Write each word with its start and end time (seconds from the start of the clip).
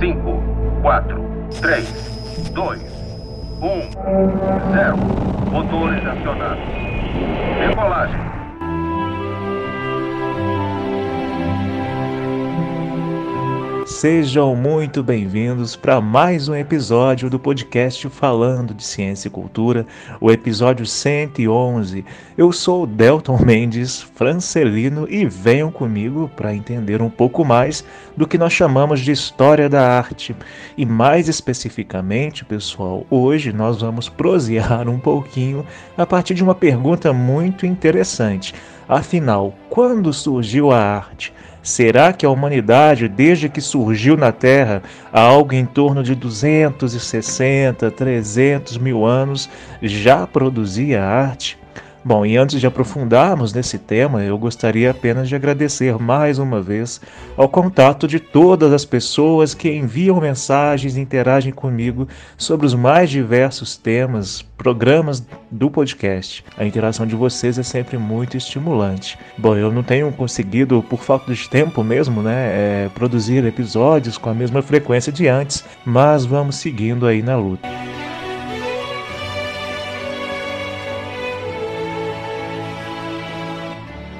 5, 0.00 0.42
4, 0.80 1.20
3, 1.60 2.50
2, 2.54 2.80
1, 3.60 3.90
0. 4.72 4.96
Motores 5.52 6.06
acionados. 6.06 6.58
Decolagem. 7.68 8.29
Sejam 14.00 14.56
muito 14.56 15.02
bem-vindos 15.02 15.76
para 15.76 16.00
mais 16.00 16.48
um 16.48 16.54
episódio 16.54 17.28
do 17.28 17.38
podcast 17.38 18.08
Falando 18.08 18.72
de 18.72 18.82
Ciência 18.82 19.28
e 19.28 19.30
Cultura, 19.30 19.86
o 20.18 20.30
episódio 20.30 20.86
111. 20.86 22.02
Eu 22.34 22.50
sou 22.50 22.86
Delton 22.86 23.36
Mendes, 23.44 24.00
francelino, 24.00 25.06
e 25.06 25.26
venham 25.26 25.70
comigo 25.70 26.30
para 26.34 26.54
entender 26.54 27.02
um 27.02 27.10
pouco 27.10 27.44
mais 27.44 27.84
do 28.16 28.26
que 28.26 28.38
nós 28.38 28.54
chamamos 28.54 29.00
de 29.00 29.12
história 29.12 29.68
da 29.68 29.86
arte. 29.98 30.34
E 30.78 30.86
mais 30.86 31.28
especificamente, 31.28 32.42
pessoal, 32.42 33.06
hoje 33.10 33.52
nós 33.52 33.82
vamos 33.82 34.08
prosear 34.08 34.88
um 34.88 34.98
pouquinho 34.98 35.62
a 35.94 36.06
partir 36.06 36.32
de 36.32 36.42
uma 36.42 36.54
pergunta 36.54 37.12
muito 37.12 37.66
interessante. 37.66 38.54
Afinal, 38.88 39.54
quando 39.68 40.10
surgiu 40.10 40.70
a 40.72 40.78
arte? 40.78 41.34
Será 41.62 42.12
que 42.12 42.24
a 42.24 42.30
humanidade, 42.30 43.06
desde 43.06 43.48
que 43.48 43.60
surgiu 43.60 44.16
na 44.16 44.32
Terra, 44.32 44.82
há 45.12 45.20
algo 45.20 45.52
em 45.54 45.66
torno 45.66 46.02
de 46.02 46.14
260, 46.14 47.90
300 47.90 48.78
mil 48.78 49.04
anos, 49.04 49.50
já 49.82 50.26
produzia 50.26 51.04
arte? 51.04 51.59
Bom, 52.02 52.24
e 52.24 52.36
antes 52.38 52.58
de 52.58 52.66
aprofundarmos 52.66 53.52
nesse 53.52 53.78
tema, 53.78 54.22
eu 54.22 54.38
gostaria 54.38 54.90
apenas 54.90 55.28
de 55.28 55.34
agradecer 55.36 55.98
mais 55.98 56.38
uma 56.38 56.60
vez 56.60 56.98
ao 57.36 57.46
contato 57.46 58.08
de 58.08 58.18
todas 58.18 58.72
as 58.72 58.86
pessoas 58.86 59.52
que 59.52 59.70
enviam 59.70 60.18
mensagens 60.18 60.96
e 60.96 61.00
interagem 61.00 61.52
comigo 61.52 62.08
sobre 62.38 62.66
os 62.66 62.74
mais 62.74 63.10
diversos 63.10 63.76
temas, 63.76 64.40
programas 64.56 65.22
do 65.50 65.70
podcast. 65.70 66.42
A 66.56 66.64
interação 66.64 67.06
de 67.06 67.14
vocês 67.14 67.58
é 67.58 67.62
sempre 67.62 67.98
muito 67.98 68.34
estimulante. 68.34 69.18
Bom, 69.36 69.54
eu 69.54 69.70
não 69.70 69.82
tenho 69.82 70.10
conseguido, 70.10 70.82
por 70.82 71.00
falta 71.00 71.34
de 71.34 71.50
tempo 71.50 71.84
mesmo, 71.84 72.22
né, 72.22 72.86
é, 72.86 72.90
produzir 72.94 73.44
episódios 73.44 74.16
com 74.16 74.30
a 74.30 74.34
mesma 74.34 74.62
frequência 74.62 75.12
de 75.12 75.28
antes, 75.28 75.62
mas 75.84 76.24
vamos 76.24 76.56
seguindo 76.56 77.06
aí 77.06 77.22
na 77.22 77.36
luta. 77.36 77.68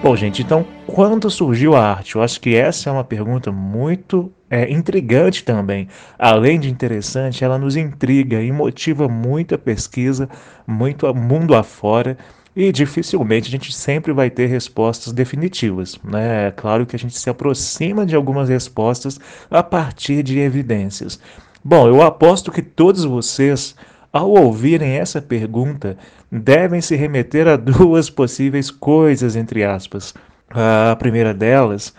Bom, 0.02 0.16
gente, 0.16 0.40
então 0.40 0.66
quando 0.86 1.30
surgiu 1.30 1.76
a 1.76 1.90
arte? 1.90 2.16
Eu 2.16 2.22
acho 2.22 2.40
que 2.40 2.56
essa 2.56 2.88
é 2.88 2.92
uma 2.92 3.04
pergunta 3.04 3.52
muito 3.52 4.32
é, 4.48 4.72
intrigante 4.72 5.44
também. 5.44 5.88
Além 6.18 6.58
de 6.58 6.70
interessante, 6.70 7.44
ela 7.44 7.58
nos 7.58 7.76
intriga 7.76 8.40
e 8.40 8.50
motiva 8.50 9.06
muita 9.08 9.58
pesquisa, 9.58 10.26
muito 10.66 11.12
mundo 11.14 11.54
afora. 11.54 12.16
E 12.56 12.72
dificilmente 12.72 13.48
a 13.48 13.50
gente 13.50 13.74
sempre 13.74 14.10
vai 14.10 14.30
ter 14.30 14.46
respostas 14.46 15.12
definitivas. 15.12 16.00
Né? 16.02 16.48
É 16.48 16.50
claro 16.50 16.86
que 16.86 16.96
a 16.96 16.98
gente 16.98 17.18
se 17.18 17.28
aproxima 17.28 18.06
de 18.06 18.16
algumas 18.16 18.48
respostas 18.48 19.20
a 19.50 19.62
partir 19.62 20.22
de 20.22 20.38
evidências. 20.38 21.20
Bom, 21.62 21.86
eu 21.86 22.00
aposto 22.00 22.50
que 22.50 22.62
todos 22.62 23.04
vocês 23.04 23.76
ao 24.12 24.30
ouvirem 24.30 24.98
essa 24.98 25.20
pergunta, 25.20 25.96
devem 26.30 26.80
se 26.80 26.96
remeter 26.96 27.46
a 27.46 27.56
duas 27.56 28.10
possíveis 28.10 28.70
coisas, 28.70 29.36
entre 29.36 29.64
aspas. 29.64 30.14
A 30.50 30.96
primeira 30.96 31.32
delas 31.32 31.94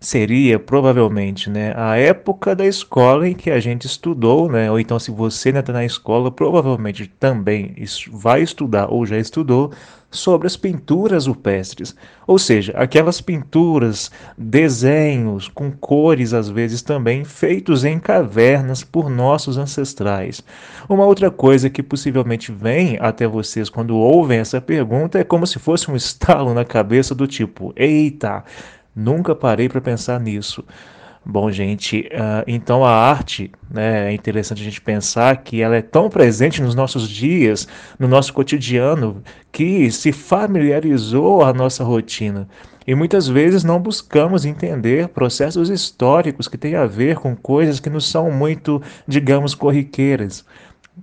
seria 0.00 0.58
provavelmente 0.58 1.50
né, 1.50 1.74
a 1.76 1.96
época 1.96 2.56
da 2.56 2.66
escola 2.66 3.28
em 3.28 3.34
que 3.34 3.50
a 3.50 3.60
gente 3.60 3.86
estudou, 3.86 4.50
né? 4.50 4.70
ou 4.70 4.80
então 4.80 4.98
se 4.98 5.10
você 5.10 5.50
ainda 5.50 5.60
está 5.60 5.74
na 5.74 5.84
escola, 5.84 6.30
provavelmente 6.30 7.06
também 7.06 7.74
vai 8.10 8.42
estudar 8.42 8.90
ou 8.90 9.04
já 9.04 9.18
estudou 9.18 9.70
sobre 10.10 10.46
as 10.46 10.56
pinturas 10.56 11.26
rupestres, 11.26 11.94
ou 12.26 12.36
seja, 12.36 12.72
aquelas 12.72 13.20
pinturas, 13.20 14.10
desenhos 14.36 15.46
com 15.46 15.70
cores 15.70 16.34
às 16.34 16.48
vezes 16.48 16.82
também 16.82 17.22
feitos 17.24 17.84
em 17.84 17.98
cavernas 18.00 18.82
por 18.82 19.08
nossos 19.08 19.56
ancestrais. 19.56 20.42
Uma 20.88 21.04
outra 21.04 21.30
coisa 21.30 21.70
que 21.70 21.82
possivelmente 21.82 22.50
vem 22.50 22.98
até 23.00 23.26
vocês 23.26 23.70
quando 23.70 23.96
ouvem 23.96 24.40
essa 24.40 24.60
pergunta 24.60 25.18
é 25.18 25.22
como 25.22 25.46
se 25.46 25.60
fosse 25.60 25.88
um 25.90 25.94
estalo 25.94 26.52
na 26.54 26.64
cabeça 26.64 27.14
do 27.14 27.28
tipo: 27.28 27.72
"Eita, 27.76 28.42
nunca 28.94 29.34
parei 29.34 29.68
para 29.68 29.80
pensar 29.80 30.18
nisso". 30.20 30.64
Bom, 31.24 31.50
gente, 31.50 32.08
uh, 32.12 32.42
então 32.46 32.82
a 32.82 32.90
arte, 32.90 33.52
né, 33.70 34.10
é 34.10 34.12
interessante 34.12 34.62
a 34.62 34.64
gente 34.64 34.80
pensar 34.80 35.36
que 35.36 35.60
ela 35.60 35.76
é 35.76 35.82
tão 35.82 36.08
presente 36.08 36.62
nos 36.62 36.74
nossos 36.74 37.06
dias, 37.08 37.68
no 37.98 38.08
nosso 38.08 38.32
cotidiano, 38.32 39.22
que 39.52 39.90
se 39.90 40.12
familiarizou 40.12 41.44
a 41.44 41.52
nossa 41.52 41.84
rotina. 41.84 42.48
E 42.86 42.94
muitas 42.94 43.28
vezes 43.28 43.62
não 43.62 43.78
buscamos 43.78 44.46
entender 44.46 45.08
processos 45.08 45.68
históricos 45.68 46.48
que 46.48 46.56
têm 46.56 46.74
a 46.74 46.86
ver 46.86 47.16
com 47.16 47.36
coisas 47.36 47.78
que 47.78 47.90
não 47.90 48.00
são 48.00 48.30
muito, 48.30 48.82
digamos, 49.06 49.54
corriqueiras. 49.54 50.44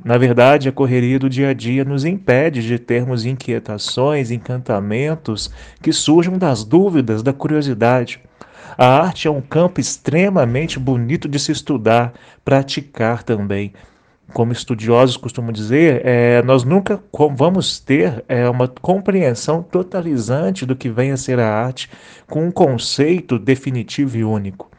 Na 0.03 0.17
verdade, 0.17 0.69
a 0.69 0.71
correria 0.71 1.19
do 1.19 1.29
dia 1.29 1.49
a 1.49 1.53
dia 1.53 1.83
nos 1.83 2.05
impede 2.05 2.61
de 2.61 2.79
termos 2.79 3.25
inquietações, 3.25 4.31
encantamentos 4.31 5.51
que 5.81 5.91
surjam 5.91 6.37
das 6.37 6.63
dúvidas, 6.63 7.23
da 7.23 7.33
curiosidade. 7.33 8.21
A 8.77 8.85
arte 8.85 9.27
é 9.27 9.31
um 9.31 9.41
campo 9.41 9.79
extremamente 9.79 10.77
bonito 10.79 11.27
de 11.27 11.39
se 11.39 11.51
estudar, 11.51 12.13
praticar 12.45 13.23
também. 13.23 13.73
Como 14.33 14.51
estudiosos 14.51 15.17
costumam 15.17 15.51
dizer, 15.51 16.01
é, 16.05 16.43
nós 16.43 16.63
nunca 16.63 17.01
vamos 17.35 17.79
ter 17.79 18.23
é, 18.27 18.47
uma 18.49 18.67
compreensão 18.67 19.63
totalizante 19.63 20.65
do 20.65 20.75
que 20.75 20.89
vem 20.89 21.11
a 21.11 21.17
ser 21.17 21.39
a 21.39 21.49
arte 21.49 21.89
com 22.27 22.45
um 22.45 22.51
conceito 22.51 23.39
definitivo 23.39 24.17
e 24.17 24.23
único. 24.23 24.69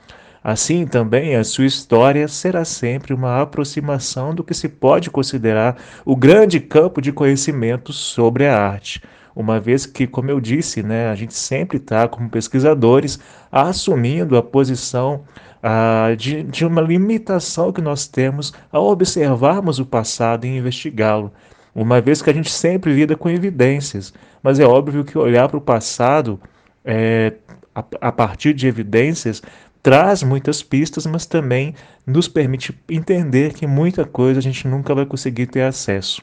Assim 0.43 0.87
também, 0.87 1.35
a 1.35 1.45
sua 1.45 1.67
história 1.67 2.29
será 2.29 2.65
sempre 2.65 3.13
uma 3.13 3.43
aproximação 3.43 4.35
do 4.35 4.45
que 4.45 4.55
se 4.55 4.69
pode 4.69 5.11
considerar 5.11 5.77
o 6.05 6.15
grande 6.15 6.61
campo 6.61 7.01
de 7.01 7.13
conhecimento 7.13 7.93
sobre 7.93 8.47
a 8.47 8.59
arte. 8.59 9.03
Uma 9.35 9.61
vez 9.61 9.87
que, 9.87 10.07
como 10.07 10.31
eu 10.31 10.41
disse, 10.41 10.83
né, 10.83 11.11
a 11.11 11.15
gente 11.15 11.35
sempre 11.35 11.77
está, 11.77 12.09
como 12.09 12.29
pesquisadores, 12.29 13.21
assumindo 13.53 14.37
a 14.37 14.43
posição 14.43 15.25
ah, 15.63 16.15
de, 16.17 16.43
de 16.43 16.65
uma 16.65 16.81
limitação 16.81 17.73
que 17.73 17.81
nós 17.81 18.07
temos 18.07 18.53
ao 18.71 18.87
observarmos 18.87 19.79
o 19.79 19.87
passado 19.87 20.45
e 20.45 20.57
investigá-lo, 20.57 21.33
uma 21.75 22.01
vez 22.01 22.23
que 22.23 22.31
a 22.31 22.33
gente 22.33 22.51
sempre 22.51 22.93
lida 22.93 23.17
com 23.17 23.29
evidências, 23.29 24.13
mas 24.43 24.59
é 24.59 24.65
óbvio 24.65 25.05
que 25.05 25.17
olhar 25.17 25.49
para 25.49 25.59
o 25.59 25.61
passado 25.61 26.41
é, 26.85 27.35
a, 27.75 27.85
a 28.01 28.13
partir 28.13 28.53
de 28.53 28.67
evidências 28.67 29.43
traz 29.83 30.23
muitas 30.23 30.63
pistas, 30.63 31.07
mas 31.07 31.27
também 31.27 31.75
nos 32.07 32.29
permite 32.29 32.79
entender 32.89 33.55
que 33.55 33.67
muita 33.67 34.05
coisa 34.05 34.41
a 34.41 34.43
gente 34.43 34.67
nunca 34.67 34.95
vai 34.95 35.07
conseguir 35.07 35.47
ter 35.47 35.63
acesso. 35.63 36.23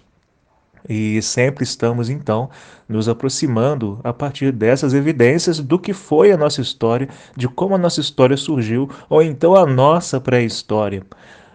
E 0.87 1.19
sempre 1.21 1.63
estamos, 1.63 2.09
então, 2.09 2.49
nos 2.87 3.09
aproximando 3.09 3.99
a 4.03 4.13
partir 4.13 4.51
dessas 4.51 4.93
evidências 4.93 5.59
do 5.59 5.79
que 5.79 5.93
foi 5.93 6.31
a 6.31 6.37
nossa 6.37 6.61
história, 6.61 7.09
de 7.35 7.47
como 7.47 7.73
a 7.73 7.77
nossa 7.77 8.01
história 8.01 8.37
surgiu, 8.37 8.89
ou 9.09 9.21
então 9.21 9.55
a 9.55 9.65
nossa 9.65 10.21
pré-história. 10.21 11.03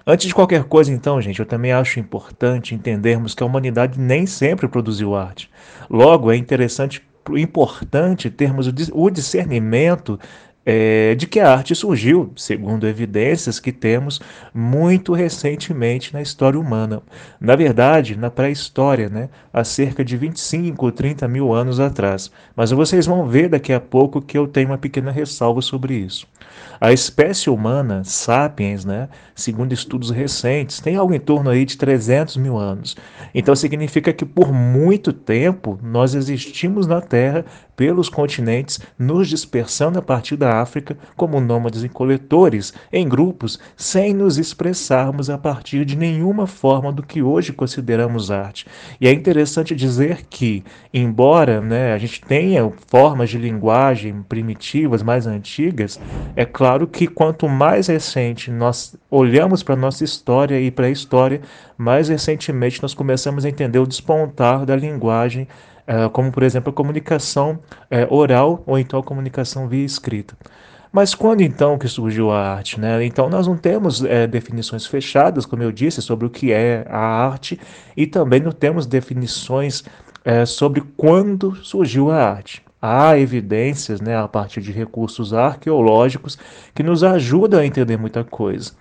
Antes 0.04 0.26
de 0.26 0.34
qualquer 0.34 0.64
coisa, 0.64 0.90
então, 0.90 1.20
gente, 1.20 1.38
eu 1.38 1.46
também 1.46 1.72
acho 1.72 2.00
importante 2.00 2.74
entendermos 2.74 3.34
que 3.34 3.42
a 3.42 3.46
humanidade 3.46 4.00
nem 4.00 4.26
sempre 4.26 4.66
produziu 4.66 5.14
arte. 5.14 5.48
Logo, 5.88 6.32
é 6.32 6.36
interessante, 6.36 7.00
importante 7.36 8.30
termos 8.30 8.66
o 8.92 9.10
discernimento 9.10 10.18
é, 10.72 11.16
de 11.16 11.26
que 11.26 11.40
a 11.40 11.52
arte 11.52 11.74
surgiu, 11.74 12.30
segundo 12.36 12.86
evidências 12.86 13.58
que 13.58 13.72
temos, 13.72 14.20
muito 14.54 15.12
recentemente 15.12 16.12
na 16.12 16.22
história 16.22 16.60
humana. 16.60 17.02
Na 17.40 17.56
verdade, 17.56 18.14
na 18.14 18.30
pré-história, 18.30 19.08
né, 19.08 19.28
há 19.52 19.64
cerca 19.64 20.04
de 20.04 20.16
25 20.16 20.86
ou 20.86 20.92
30 20.92 21.26
mil 21.26 21.52
anos 21.52 21.80
atrás. 21.80 22.30
Mas 22.54 22.70
vocês 22.70 23.04
vão 23.04 23.26
ver 23.26 23.48
daqui 23.48 23.72
a 23.72 23.80
pouco 23.80 24.22
que 24.22 24.38
eu 24.38 24.46
tenho 24.46 24.68
uma 24.68 24.78
pequena 24.78 25.10
ressalva 25.10 25.60
sobre 25.60 25.94
isso. 25.94 26.24
A 26.80 26.92
espécie 26.92 27.50
humana, 27.50 28.04
sapiens, 28.04 28.84
né, 28.84 29.08
segundo 29.34 29.72
estudos 29.72 30.10
recentes, 30.10 30.78
tem 30.78 30.94
algo 30.94 31.12
em 31.12 31.18
torno 31.18 31.50
aí 31.50 31.64
de 31.64 31.76
300 31.76 32.36
mil 32.36 32.56
anos. 32.56 32.96
Então 33.34 33.56
significa 33.56 34.12
que 34.12 34.24
por 34.24 34.52
muito 34.52 35.12
tempo 35.12 35.80
nós 35.82 36.14
existimos 36.14 36.86
na 36.86 37.00
Terra 37.00 37.44
pelos 37.80 38.10
continentes, 38.10 38.78
nos 38.98 39.26
dispersando 39.26 39.98
a 39.98 40.02
partir 40.02 40.36
da 40.36 40.60
África 40.60 40.98
como 41.16 41.40
nômades 41.40 41.82
e 41.82 41.88
coletores, 41.88 42.74
em 42.92 43.08
grupos, 43.08 43.58
sem 43.74 44.12
nos 44.12 44.36
expressarmos 44.36 45.30
a 45.30 45.38
partir 45.38 45.86
de 45.86 45.96
nenhuma 45.96 46.46
forma 46.46 46.92
do 46.92 47.02
que 47.02 47.22
hoje 47.22 47.54
consideramos 47.54 48.30
arte. 48.30 48.66
E 49.00 49.08
é 49.08 49.12
interessante 49.14 49.74
dizer 49.74 50.26
que, 50.28 50.62
embora 50.92 51.62
né, 51.62 51.94
a 51.94 51.96
gente 51.96 52.20
tenha 52.20 52.70
formas 52.86 53.30
de 53.30 53.38
linguagem 53.38 54.22
primitivas 54.28 55.02
mais 55.02 55.26
antigas, 55.26 55.98
é 56.36 56.44
claro 56.44 56.86
que 56.86 57.06
quanto 57.06 57.48
mais 57.48 57.86
recente 57.86 58.50
nós 58.50 58.94
olhamos 59.10 59.62
para 59.62 59.72
a 59.72 59.78
nossa 59.78 60.04
história 60.04 60.60
e 60.60 60.70
para 60.70 60.84
a 60.84 60.90
história, 60.90 61.40
mais 61.78 62.10
recentemente 62.10 62.82
nós 62.82 62.92
começamos 62.92 63.46
a 63.46 63.48
entender 63.48 63.78
o 63.78 63.86
despontar 63.86 64.66
da 64.66 64.76
linguagem 64.76 65.48
como 66.12 66.30
por 66.30 66.42
exemplo 66.42 66.70
a 66.70 66.72
comunicação 66.72 67.58
é, 67.90 68.06
oral 68.10 68.62
ou 68.66 68.78
então 68.78 69.00
a 69.00 69.02
comunicação 69.02 69.68
via 69.68 69.84
escrita. 69.84 70.36
Mas 70.92 71.14
quando 71.14 71.40
então 71.40 71.78
que 71.78 71.86
surgiu 71.86 72.32
a 72.32 72.54
arte? 72.54 72.80
Né? 72.80 73.04
Então 73.04 73.28
nós 73.28 73.46
não 73.46 73.56
temos 73.56 74.04
é, 74.04 74.26
definições 74.26 74.86
fechadas, 74.86 75.46
como 75.46 75.62
eu 75.62 75.70
disse, 75.70 76.02
sobre 76.02 76.26
o 76.26 76.30
que 76.30 76.52
é 76.52 76.84
a 76.88 76.98
arte 76.98 77.60
e 77.96 78.06
também 78.06 78.40
não 78.40 78.50
temos 78.50 78.86
definições 78.86 79.84
é, 80.24 80.44
sobre 80.44 80.80
quando 80.96 81.54
surgiu 81.56 82.10
a 82.10 82.16
arte. 82.16 82.62
Há 82.82 83.18
evidências 83.18 84.00
né, 84.00 84.16
a 84.16 84.26
partir 84.26 84.60
de 84.60 84.72
recursos 84.72 85.34
arqueológicos 85.34 86.38
que 86.74 86.82
nos 86.82 87.04
ajudam 87.04 87.60
a 87.60 87.66
entender 87.66 87.96
muita 87.96 88.24
coisa. 88.24 88.72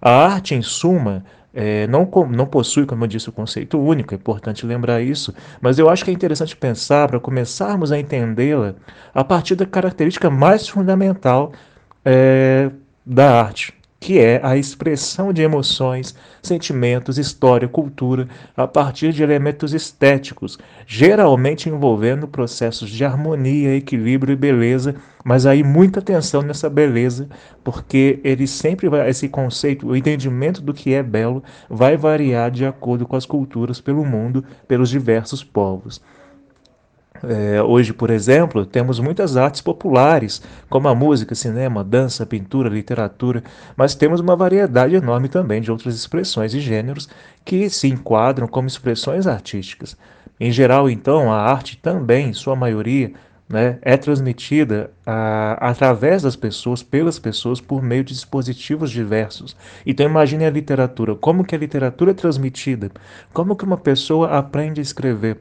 A 0.00 0.10
arte, 0.10 0.54
em 0.54 0.62
suma, 0.62 1.24
é, 1.58 1.86
não, 1.86 2.06
não 2.30 2.44
possui, 2.44 2.84
como 2.84 3.04
eu 3.04 3.08
disse, 3.08 3.30
o 3.30 3.32
conceito 3.32 3.80
único, 3.80 4.12
é 4.12 4.16
importante 4.16 4.66
lembrar 4.66 5.00
isso, 5.00 5.32
mas 5.58 5.78
eu 5.78 5.88
acho 5.88 6.04
que 6.04 6.10
é 6.10 6.14
interessante 6.14 6.54
pensar 6.54 7.08
para 7.08 7.18
começarmos 7.18 7.90
a 7.90 7.98
entendê-la 7.98 8.74
a 9.14 9.24
partir 9.24 9.54
da 9.54 9.64
característica 9.64 10.28
mais 10.28 10.68
fundamental 10.68 11.52
é, 12.04 12.70
da 13.06 13.40
arte, 13.40 13.72
que 14.06 14.20
é 14.20 14.40
a 14.40 14.56
expressão 14.56 15.32
de 15.32 15.42
emoções, 15.42 16.14
sentimentos, 16.40 17.18
história, 17.18 17.66
cultura, 17.66 18.28
a 18.56 18.64
partir 18.64 19.12
de 19.12 19.20
elementos 19.20 19.74
estéticos, 19.74 20.60
geralmente 20.86 21.68
envolvendo 21.68 22.28
processos 22.28 22.88
de 22.88 23.04
harmonia, 23.04 23.74
equilíbrio 23.74 24.32
e 24.32 24.36
beleza, 24.36 24.94
mas 25.24 25.44
aí 25.44 25.64
muita 25.64 25.98
atenção 25.98 26.40
nessa 26.40 26.70
beleza, 26.70 27.28
porque 27.64 28.20
ele 28.22 28.46
sempre 28.46 28.88
vai, 28.88 29.10
esse 29.10 29.28
conceito, 29.28 29.88
o 29.88 29.96
entendimento 29.96 30.62
do 30.62 30.72
que 30.72 30.94
é 30.94 31.02
belo, 31.02 31.42
vai 31.68 31.96
variar 31.96 32.48
de 32.52 32.64
acordo 32.64 33.08
com 33.08 33.16
as 33.16 33.26
culturas 33.26 33.80
pelo 33.80 34.04
mundo, 34.04 34.44
pelos 34.68 34.88
diversos 34.88 35.42
povos. 35.42 36.00
É, 37.24 37.62
hoje, 37.62 37.92
por 37.92 38.10
exemplo, 38.10 38.66
temos 38.66 38.98
muitas 38.98 39.36
artes 39.36 39.60
populares, 39.60 40.42
como 40.68 40.88
a 40.88 40.94
música, 40.94 41.34
cinema, 41.34 41.84
dança, 41.84 42.26
pintura, 42.26 42.68
literatura, 42.68 43.42
mas 43.76 43.94
temos 43.94 44.20
uma 44.20 44.36
variedade 44.36 44.94
enorme 44.94 45.28
também 45.28 45.60
de 45.60 45.70
outras 45.70 45.94
expressões 45.94 46.54
e 46.54 46.60
gêneros 46.60 47.08
que 47.44 47.70
se 47.70 47.88
enquadram 47.88 48.46
como 48.46 48.68
expressões 48.68 49.26
artísticas. 49.26 49.96
Em 50.38 50.50
geral, 50.50 50.90
então, 50.90 51.32
a 51.32 51.40
arte 51.40 51.78
também, 51.78 52.28
em 52.28 52.32
sua 52.32 52.54
maioria, 52.54 53.12
né, 53.48 53.78
é 53.82 53.96
transmitida 53.96 54.90
a, 55.04 55.70
através 55.70 56.22
das 56.22 56.34
pessoas, 56.34 56.82
pelas 56.82 57.18
pessoas, 57.18 57.60
por 57.60 57.82
meio 57.82 58.02
de 58.02 58.12
dispositivos 58.12 58.90
diversos. 58.90 59.56
Então 59.84 60.04
imagine 60.04 60.44
a 60.44 60.50
literatura, 60.50 61.14
como 61.14 61.44
que 61.44 61.54
a 61.54 61.58
literatura 61.58 62.10
é 62.10 62.14
transmitida, 62.14 62.90
como 63.32 63.54
que 63.56 63.64
uma 63.64 63.76
pessoa 63.76 64.36
aprende 64.36 64.80
a 64.80 64.82
escrever, 64.82 65.38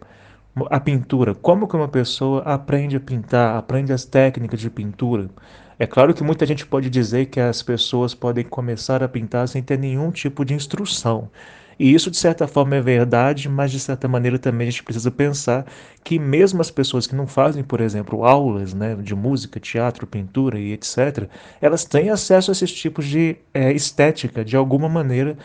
a 0.69 0.79
pintura, 0.79 1.35
como 1.35 1.67
que 1.67 1.75
uma 1.75 1.87
pessoa 1.87 2.41
aprende 2.43 2.95
a 2.95 2.99
pintar, 2.99 3.57
aprende 3.57 3.91
as 3.91 4.05
técnicas 4.05 4.59
de 4.59 4.69
pintura. 4.69 5.29
É 5.77 5.85
claro 5.85 6.13
que 6.13 6.23
muita 6.23 6.45
gente 6.45 6.65
pode 6.65 6.89
dizer 6.89 7.25
que 7.25 7.39
as 7.39 7.61
pessoas 7.61 8.15
podem 8.15 8.45
começar 8.45 9.03
a 9.03 9.09
pintar 9.09 9.47
sem 9.47 9.61
ter 9.61 9.77
nenhum 9.77 10.11
tipo 10.11 10.45
de 10.45 10.53
instrução. 10.53 11.29
E 11.77 11.93
isso, 11.93 12.09
de 12.09 12.15
certa 12.17 12.47
forma, 12.47 12.77
é 12.77 12.81
verdade, 12.81 13.49
mas 13.49 13.69
de 13.69 13.79
certa 13.79 14.07
maneira 14.07 14.39
também 14.39 14.67
a 14.67 14.71
gente 14.71 14.83
precisa 14.83 15.11
pensar 15.11 15.65
que, 16.03 16.17
mesmo 16.17 16.61
as 16.61 16.71
pessoas 16.71 17.05
que 17.05 17.15
não 17.15 17.27
fazem, 17.27 17.63
por 17.63 17.81
exemplo, 17.81 18.23
aulas 18.23 18.73
né, 18.73 18.95
de 18.95 19.13
música, 19.13 19.59
teatro, 19.59 20.07
pintura 20.07 20.57
e 20.57 20.71
etc., 20.71 21.27
elas 21.59 21.83
têm 21.83 22.09
acesso 22.09 22.49
a 22.49 22.53
esses 22.53 22.71
tipos 22.71 23.05
de 23.05 23.35
é, 23.53 23.73
estética 23.73 24.45
de 24.45 24.55
alguma 24.55 24.87
maneira 24.87 25.37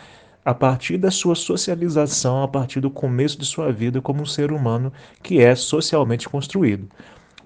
a 0.43 0.53
partir 0.53 0.97
da 0.97 1.11
sua 1.11 1.35
socialização, 1.35 2.43
a 2.43 2.47
partir 2.47 2.79
do 2.79 2.89
começo 2.89 3.37
de 3.37 3.45
sua 3.45 3.71
vida 3.71 4.01
como 4.01 4.21
um 4.21 4.25
ser 4.25 4.51
humano 4.51 4.91
que 5.21 5.39
é 5.39 5.55
socialmente 5.55 6.27
construído. 6.27 6.87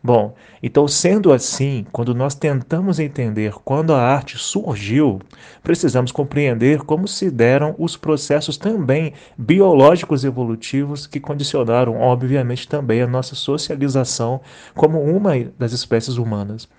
Bom, 0.05 0.35
então 0.61 0.87
sendo 0.87 1.33
assim, 1.33 1.83
quando 1.91 2.13
nós 2.13 2.35
tentamos 2.35 2.99
entender 2.99 3.53
quando 3.65 3.91
a 3.91 3.99
arte 3.99 4.37
surgiu, 4.37 5.19
precisamos 5.63 6.11
compreender 6.11 6.83
como 6.83 7.07
se 7.07 7.31
deram 7.31 7.73
os 7.79 7.97
processos 7.97 8.55
também 8.55 9.13
biológicos 9.35 10.23
evolutivos 10.23 11.07
que 11.07 11.19
condicionaram, 11.19 11.99
obviamente, 11.99 12.67
também 12.67 13.01
a 13.01 13.07
nossa 13.07 13.33
socialização 13.33 14.41
como 14.75 15.01
uma 15.01 15.31
das 15.57 15.73
espécies 15.73 16.17
humanas. 16.17 16.69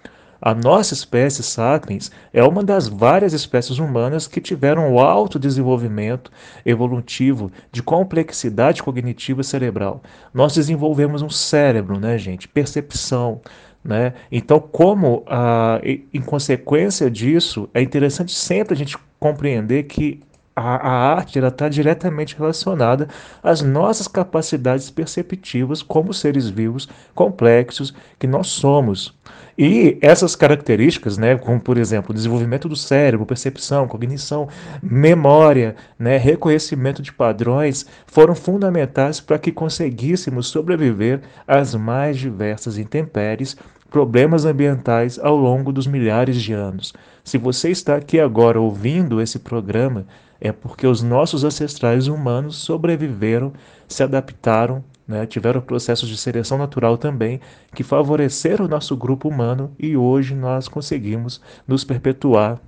A 0.40 0.54
nossa 0.54 0.94
espécie, 0.94 1.42
Sapiens, 1.42 2.10
é 2.32 2.42
uma 2.42 2.62
das 2.62 2.88
várias 2.88 3.32
espécies 3.32 3.78
humanas 3.78 4.26
que 4.26 4.40
tiveram 4.40 4.92
o 4.92 5.00
alto 5.00 5.38
desenvolvimento 5.38 6.30
evolutivo 6.64 7.50
de 7.72 7.82
complexidade 7.82 8.82
cognitiva 8.82 9.42
cerebral. 9.42 10.02
Nós 10.32 10.54
desenvolvemos 10.54 11.22
um 11.22 11.30
cérebro, 11.30 11.98
né, 11.98 12.18
gente? 12.18 12.48
Percepção, 12.48 13.40
né? 13.82 14.12
Então, 14.30 14.60
como 14.60 15.24
ah, 15.26 15.80
em 15.84 16.20
consequência 16.20 17.10
disso, 17.10 17.68
é 17.72 17.80
interessante 17.80 18.32
sempre 18.32 18.74
a 18.74 18.76
gente 18.76 18.96
compreender 19.18 19.84
que 19.84 20.20
a, 20.56 20.76
a 20.76 21.14
arte 21.14 21.38
está 21.38 21.68
diretamente 21.68 22.34
relacionada 22.34 23.08
às 23.42 23.60
nossas 23.60 24.08
capacidades 24.08 24.90
perceptivas 24.90 25.82
como 25.82 26.14
seres 26.14 26.48
vivos 26.48 26.88
complexos 27.14 27.94
que 28.18 28.26
nós 28.26 28.46
somos. 28.48 29.14
E 29.58 29.98
essas 30.00 30.34
características, 30.34 31.18
né, 31.18 31.36
como 31.36 31.60
por 31.60 31.76
exemplo, 31.76 32.14
desenvolvimento 32.14 32.68
do 32.68 32.76
cérebro, 32.76 33.26
percepção, 33.26 33.86
cognição, 33.86 34.48
memória, 34.82 35.76
né, 35.98 36.16
reconhecimento 36.16 37.02
de 37.02 37.12
padrões, 37.12 37.84
foram 38.06 38.34
fundamentais 38.34 39.20
para 39.20 39.38
que 39.38 39.52
conseguíssemos 39.52 40.46
sobreviver 40.46 41.20
às 41.46 41.74
mais 41.74 42.16
diversas 42.16 42.78
intempéries 42.78 43.56
problemas 43.90 44.44
ambientais 44.44 45.18
ao 45.18 45.36
longo 45.36 45.72
dos 45.72 45.86
milhares 45.86 46.36
de 46.40 46.52
anos. 46.52 46.92
Se 47.24 47.38
você 47.38 47.70
está 47.70 47.96
aqui 47.96 48.20
agora 48.20 48.60
ouvindo 48.60 49.20
esse 49.20 49.38
programa, 49.38 50.06
é 50.40 50.52
porque 50.52 50.86
os 50.86 51.02
nossos 51.02 51.44
ancestrais 51.44 52.08
humanos 52.08 52.56
sobreviveram, 52.56 53.52
se 53.88 54.02
adaptaram, 54.02 54.84
né, 55.06 55.26
tiveram 55.26 55.60
processos 55.60 56.08
de 56.08 56.16
seleção 56.16 56.58
natural 56.58 56.98
também 56.98 57.40
que 57.74 57.84
favoreceram 57.84 58.64
o 58.64 58.68
nosso 58.68 58.96
grupo 58.96 59.28
humano 59.28 59.70
e 59.78 59.96
hoje 59.96 60.34
nós 60.34 60.68
conseguimos 60.68 61.40
nos 61.66 61.84
perpetuar 61.84 62.60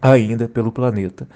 ainda 0.00 0.48
pelo 0.48 0.70
planeta. 0.70 1.26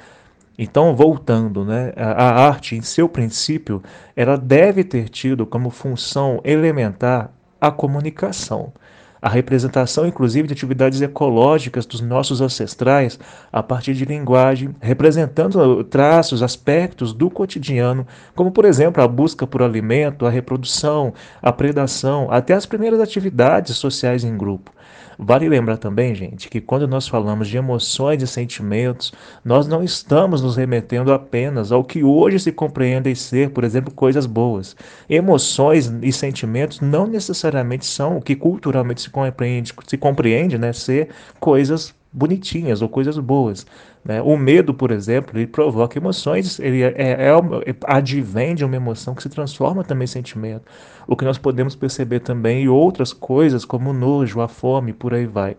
Então, 0.58 0.96
voltando, 0.96 1.64
né, 1.64 1.92
a 1.96 2.46
arte, 2.46 2.76
em 2.76 2.82
seu 2.82 3.08
princípio, 3.08 3.82
ela 4.14 4.36
deve 4.36 4.84
ter 4.84 5.08
tido 5.08 5.46
como 5.46 5.70
função 5.70 6.40
elementar 6.44 7.30
a 7.60 7.70
comunicação 7.70 8.72
a 9.20 9.28
representação, 9.28 10.06
inclusive, 10.06 10.48
de 10.48 10.54
atividades 10.54 11.00
ecológicas 11.00 11.86
dos 11.86 12.00
nossos 12.00 12.40
ancestrais 12.40 13.18
a 13.52 13.62
partir 13.62 13.94
de 13.94 14.04
linguagem, 14.04 14.74
representando 14.80 15.82
traços, 15.84 16.42
aspectos 16.42 17.12
do 17.12 17.30
cotidiano, 17.30 18.06
como, 18.34 18.50
por 18.50 18.64
exemplo, 18.64 19.02
a 19.02 19.08
busca 19.08 19.46
por 19.46 19.62
alimento, 19.62 20.26
a 20.26 20.30
reprodução, 20.30 21.12
a 21.40 21.52
predação, 21.52 22.28
até 22.30 22.54
as 22.54 22.66
primeiras 22.66 23.00
atividades 23.00 23.76
sociais 23.76 24.24
em 24.24 24.36
grupo. 24.36 24.70
Vale 25.18 25.48
lembrar 25.48 25.78
também, 25.78 26.14
gente, 26.14 26.48
que 26.48 26.60
quando 26.60 26.86
nós 26.86 27.08
falamos 27.08 27.48
de 27.48 27.56
emoções 27.56 28.22
e 28.22 28.26
sentimentos, 28.26 29.12
nós 29.42 29.66
não 29.66 29.82
estamos 29.82 30.42
nos 30.42 30.56
remetendo 30.56 31.10
apenas 31.12 31.72
ao 31.72 31.82
que 31.82 32.04
hoje 32.04 32.38
se 32.38 32.52
compreende 32.52 33.14
ser, 33.16 33.50
por 33.50 33.64
exemplo, 33.64 33.92
coisas 33.92 34.26
boas. 34.26 34.76
Emoções 35.08 35.90
e 36.02 36.12
sentimentos 36.12 36.80
não 36.82 37.06
necessariamente 37.06 37.86
são 37.86 38.18
o 38.18 38.22
que 38.22 38.36
culturalmente 38.36 39.00
se 39.00 39.10
compreende, 39.10 39.72
se 39.86 39.96
compreende 39.96 40.58
né, 40.58 40.72
ser 40.74 41.08
coisas 41.40 41.94
bonitinhas 42.16 42.80
ou 42.80 42.88
coisas 42.88 43.18
boas. 43.18 43.66
Né? 44.02 44.22
O 44.22 44.38
medo, 44.38 44.72
por 44.72 44.90
exemplo, 44.90 45.38
ele 45.38 45.46
provoca 45.46 45.98
emoções, 45.98 46.58
ele 46.58 46.82
é, 46.82 46.94
é, 46.96 47.28
é, 47.28 47.76
advém 47.84 48.54
de 48.54 48.64
uma 48.64 48.74
emoção 48.74 49.14
que 49.14 49.22
se 49.22 49.28
transforma 49.28 49.84
também 49.84 50.04
em 50.04 50.08
sentimento. 50.08 50.64
O 51.06 51.14
que 51.14 51.24
nós 51.24 51.36
podemos 51.36 51.76
perceber 51.76 52.20
também 52.20 52.64
em 52.64 52.68
outras 52.68 53.12
coisas, 53.12 53.66
como 53.66 53.90
o 53.90 53.92
nojo, 53.92 54.40
a 54.40 54.48
fome, 54.48 54.94
por 54.94 55.12
aí 55.12 55.26
vai. 55.26 55.56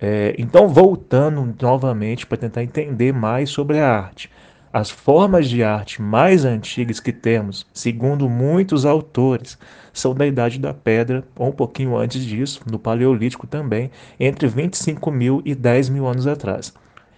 É, 0.00 0.34
então, 0.38 0.68
voltando 0.68 1.54
novamente 1.60 2.26
para 2.26 2.38
tentar 2.38 2.62
entender 2.62 3.12
mais 3.12 3.50
sobre 3.50 3.78
a 3.78 3.88
arte. 3.88 4.30
As 4.72 4.90
formas 4.90 5.48
de 5.48 5.62
arte 5.62 6.02
mais 6.02 6.44
antigas 6.44 7.00
que 7.00 7.12
temos, 7.12 7.66
segundo 7.72 8.28
muitos 8.28 8.84
autores, 8.84 9.58
são 9.92 10.14
da 10.14 10.26
Idade 10.26 10.58
da 10.58 10.74
Pedra, 10.74 11.24
ou 11.34 11.48
um 11.48 11.52
pouquinho 11.52 11.96
antes 11.96 12.24
disso, 12.24 12.60
no 12.70 12.78
Paleolítico 12.78 13.46
também, 13.46 13.90
entre 14.20 14.46
25 14.46 15.10
mil 15.10 15.40
e 15.44 15.54
10 15.54 15.88
mil 15.88 16.06
anos 16.06 16.26
atrás. 16.26 16.74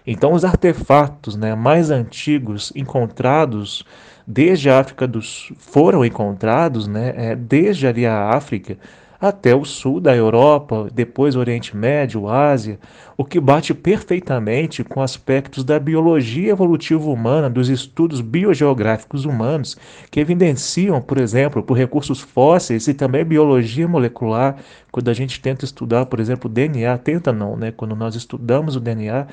Então, 0.06 0.32
os 0.32 0.44
artefatos 0.44 1.36
né, 1.36 1.54
mais 1.54 1.90
antigos 1.90 2.72
encontrados 2.74 3.84
desde 4.26 4.70
a 4.70 4.78
África 4.78 5.06
do 5.06 5.20
Sul, 5.20 5.56
foram 5.58 6.04
encontrados 6.04 6.86
né, 6.86 7.12
é, 7.16 7.34
desde 7.34 7.86
ali 7.86 8.06
a 8.06 8.30
África 8.30 8.78
até 9.20 9.54
o 9.54 9.64
sul 9.64 10.00
da 10.00 10.14
Europa, 10.14 10.88
depois 10.94 11.34
Oriente 11.34 11.76
Médio, 11.76 12.28
Ásia, 12.28 12.78
o 13.16 13.24
que 13.24 13.40
bate 13.40 13.74
perfeitamente 13.74 14.84
com 14.84 15.02
aspectos 15.02 15.64
da 15.64 15.78
biologia 15.78 16.50
evolutiva 16.50 17.10
humana, 17.10 17.50
dos 17.50 17.68
estudos 17.68 18.20
biogeográficos 18.20 19.24
humanos, 19.24 19.76
que 20.08 20.20
evidenciam, 20.20 21.02
por 21.02 21.18
exemplo, 21.18 21.62
por 21.62 21.76
recursos 21.76 22.20
fósseis 22.20 22.86
e 22.86 22.94
também 22.94 23.24
biologia 23.24 23.88
molecular, 23.88 24.56
quando 24.92 25.08
a 25.08 25.14
gente 25.14 25.40
tenta 25.40 25.64
estudar, 25.64 26.06
por 26.06 26.20
exemplo, 26.20 26.48
o 26.48 26.52
DNA, 26.52 26.96
tenta 26.98 27.32
não, 27.32 27.56
né? 27.56 27.72
Quando 27.72 27.96
nós 27.96 28.14
estudamos 28.14 28.76
o 28.76 28.80
DNA, 28.80 29.26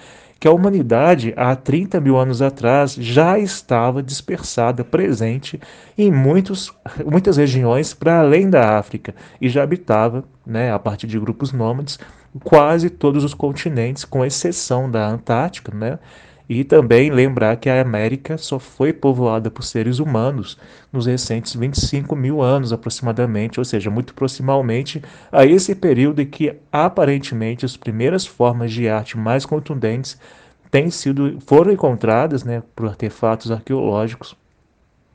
que 0.45 0.49
a 0.49 0.53
humanidade, 0.53 1.33
há 1.35 1.55
30 1.55 1.99
mil 1.99 2.15
anos 2.17 2.39
atrás, 2.39 2.93
já 2.93 3.39
estava 3.39 4.03
dispersada, 4.03 4.83
presente 4.83 5.59
em 5.97 6.11
muitos, 6.11 6.71
muitas 7.03 7.37
regiões 7.37 7.95
para 7.95 8.19
além 8.19 8.47
da 8.47 8.77
África 8.77 9.15
e 9.41 9.49
já 9.49 9.63
habitava, 9.63 10.23
né, 10.45 10.71
a 10.71 10.77
partir 10.77 11.07
de 11.07 11.19
grupos 11.19 11.51
nômades, 11.51 11.97
quase 12.43 12.91
todos 12.91 13.23
os 13.23 13.33
continentes, 13.33 14.05
com 14.05 14.23
exceção 14.23 14.87
da 14.87 15.07
Antártica, 15.07 15.75
né, 15.75 15.97
e 16.47 16.63
também 16.63 17.11
lembrar 17.11 17.55
que 17.57 17.69
a 17.69 17.81
América 17.81 18.37
só 18.37 18.59
foi 18.59 18.93
povoada 18.93 19.49
por 19.49 19.63
seres 19.63 19.99
humanos 19.99 20.57
nos 20.91 21.05
recentes 21.05 21.55
25 21.55 22.15
mil 22.15 22.41
anos 22.41 22.71
aproximadamente, 22.71 23.59
ou 23.59 23.65
seja, 23.65 23.89
muito 23.89 24.13
proximamente 24.13 25.01
a 25.31 25.45
esse 25.45 25.73
período 25.73 26.21
em 26.21 26.25
que 26.25 26.55
aparentemente 26.71 27.65
as 27.65 27.75
primeiras 27.75 28.25
formas 28.25 28.71
de 28.71 28.87
arte 28.87 29.17
mais 29.17 29.45
contundentes 29.45 30.19
têm 30.69 30.89
sido, 30.89 31.39
foram 31.45 31.71
encontradas 31.71 32.43
né, 32.43 32.61
por 32.75 32.87
artefatos 32.87 33.51
arqueológicos 33.51 34.35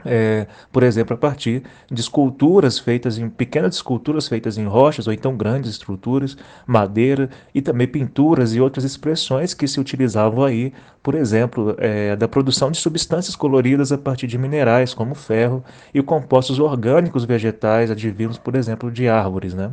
é, 0.04 0.46
por 0.72 0.82
exemplo, 0.82 1.14
a 1.14 1.18
partir 1.18 1.62
de 1.90 2.00
esculturas 2.00 2.78
feitas 2.78 3.18
em 3.18 3.28
pequenas 3.28 3.76
esculturas 3.76 4.28
feitas 4.28 4.58
em 4.58 4.64
rochas 4.64 5.06
ou 5.06 5.12
então 5.12 5.36
grandes 5.36 5.70
estruturas, 5.70 6.36
madeira 6.66 7.30
e 7.54 7.60
também 7.62 7.86
pinturas 7.86 8.54
e 8.54 8.60
outras 8.60 8.84
expressões 8.84 9.54
que 9.54 9.66
se 9.66 9.80
utilizavam 9.80 10.44
aí, 10.44 10.72
por 11.02 11.14
exemplo, 11.14 11.74
é, 11.78 12.16
da 12.16 12.28
produção 12.28 12.70
de 12.70 12.78
substâncias 12.78 13.36
coloridas 13.36 13.92
a 13.92 13.98
partir 13.98 14.26
de 14.26 14.38
minerais 14.38 14.94
como 14.94 15.14
ferro 15.14 15.64
e 15.92 16.02
compostos 16.02 16.58
orgânicos 16.58 17.24
vegetais 17.24 17.90
advindos, 17.90 18.38
por 18.38 18.54
exemplo, 18.56 18.90
de 18.90 19.08
árvores, 19.08 19.54
né? 19.54 19.70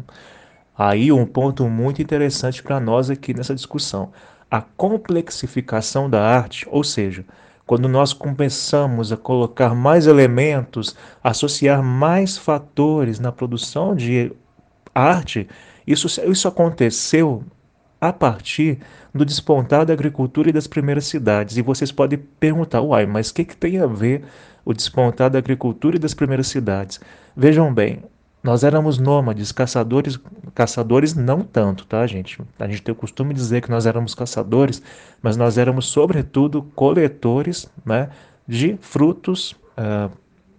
Aí 0.78 1.12
um 1.12 1.26
ponto 1.26 1.68
muito 1.68 2.02
interessante 2.02 2.62
para 2.62 2.80
nós 2.80 3.10
aqui 3.10 3.34
nessa 3.34 3.56
discussão, 3.56 4.12
a 4.50 4.62
complexificação 4.62 6.10
da 6.10 6.22
arte, 6.24 6.68
ou 6.70 6.84
seja, 6.84 7.26
quando 7.68 7.90
nós 7.90 8.14
começamos 8.14 9.12
a 9.12 9.18
colocar 9.18 9.76
mais 9.76 10.08
elementos, 10.08 10.96
associar 11.22 11.84
mais 11.84 12.38
fatores 12.38 13.20
na 13.20 13.30
produção 13.30 13.94
de 13.94 14.32
arte, 14.96 15.50
isso, 15.86 16.08
isso 16.32 16.48
aconteceu 16.48 17.44
a 18.00 18.14
partir 18.14 18.80
do 19.14 19.26
despontar 19.26 19.86
da 19.86 19.92
agricultura 19.92 20.50
e 20.50 20.54
das 20.54 20.66
primeiras 20.66 21.08
cidades. 21.08 21.58
E 21.58 21.62
vocês 21.62 21.92
podem 21.92 22.18
perguntar, 22.40 22.82
uai, 22.82 23.06
mas 23.06 23.30
o 23.30 23.34
que, 23.34 23.44
que 23.44 23.58
tem 23.58 23.80
a 23.80 23.86
ver 23.86 24.24
o 24.64 24.74
despontar 24.74 25.30
da 25.30 25.38
agricultura 25.38 25.98
e 25.98 26.00
das 26.00 26.14
primeiras 26.14 26.48
cidades? 26.48 27.02
Vejam 27.36 27.74
bem, 27.74 28.02
nós 28.48 28.64
éramos 28.64 28.98
nômades, 28.98 29.52
caçadores, 29.52 30.18
caçadores 30.56 31.14
não 31.14 31.42
tanto, 31.42 31.86
tá, 31.86 32.08
gente? 32.08 32.42
A 32.58 32.66
gente 32.66 32.82
tem 32.82 32.94
o 32.94 32.96
costume 32.96 33.34
de 33.34 33.42
dizer 33.42 33.62
que 33.62 33.70
nós 33.70 33.86
éramos 33.86 34.16
caçadores, 34.16 34.82
mas 35.22 35.36
nós 35.36 35.58
éramos, 35.58 35.88
sobretudo, 35.88 36.62
coletores 36.74 37.70
né, 37.86 38.10
de 38.48 38.78
frutos, 38.80 39.52
uh, 39.78 40.10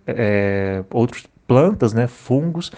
é, 0.06 0.84
outras 0.92 1.24
plantas, 1.46 1.94
né, 1.94 2.06
fungos 2.06 2.70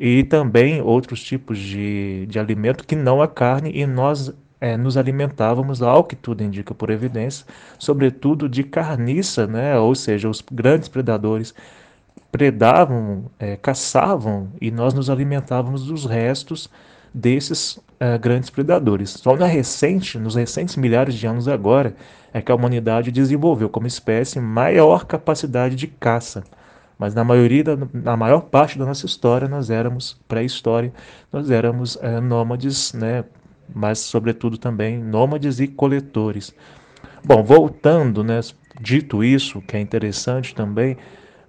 e 0.00 0.24
também 0.24 0.80
outros 0.80 1.22
tipos 1.22 1.58
de, 1.58 2.24
de 2.26 2.38
alimento 2.38 2.86
que 2.86 2.96
não 2.96 3.20
a 3.20 3.28
carne, 3.28 3.70
e 3.70 3.86
nós 3.86 4.32
é, 4.62 4.78
nos 4.78 4.96
alimentávamos, 4.96 5.82
ao 5.82 6.04
que 6.04 6.16
tudo 6.16 6.42
indica 6.42 6.74
por 6.74 6.88
evidência, 6.88 7.44
sobretudo 7.78 8.48
de 8.48 8.64
carniça, 8.64 9.46
né, 9.46 9.78
ou 9.78 9.94
seja, 9.94 10.26
os 10.26 10.40
grandes 10.40 10.88
predadores 10.88 11.54
predavam, 12.34 13.26
é, 13.38 13.54
caçavam 13.54 14.48
e 14.60 14.68
nós 14.68 14.92
nos 14.92 15.08
alimentávamos 15.08 15.86
dos 15.86 16.04
restos 16.04 16.68
desses 17.14 17.78
é, 18.00 18.18
grandes 18.18 18.50
predadores. 18.50 19.10
Só 19.10 19.36
na 19.36 19.46
recente, 19.46 20.18
nos 20.18 20.34
recentes 20.34 20.74
milhares 20.74 21.14
de 21.14 21.28
anos 21.28 21.46
agora, 21.46 21.94
é 22.32 22.42
que 22.42 22.50
a 22.50 22.54
humanidade 22.56 23.12
desenvolveu 23.12 23.68
como 23.68 23.86
espécie 23.86 24.40
maior 24.40 25.04
capacidade 25.04 25.76
de 25.76 25.86
caça. 25.86 26.42
Mas 26.98 27.14
na 27.14 27.22
maioria, 27.22 27.62
da, 27.62 27.78
na 27.92 28.16
maior 28.16 28.40
parte 28.40 28.80
da 28.80 28.84
nossa 28.84 29.06
história, 29.06 29.46
nós 29.46 29.70
éramos 29.70 30.20
pré-história, 30.26 30.92
nós 31.32 31.52
éramos 31.52 31.96
é, 32.02 32.20
nômades, 32.20 32.92
né? 32.94 33.22
Mas 33.72 34.00
sobretudo 34.00 34.58
também 34.58 34.98
nômades 34.98 35.60
e 35.60 35.68
coletores. 35.68 36.52
Bom, 37.24 37.44
voltando, 37.44 38.24
né? 38.24 38.40
Dito 38.80 39.22
isso, 39.22 39.62
que 39.62 39.76
é 39.76 39.80
interessante 39.80 40.52
também, 40.52 40.96